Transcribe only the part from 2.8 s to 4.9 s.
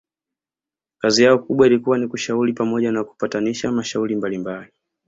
na kupatanisha mashauri mbalimbali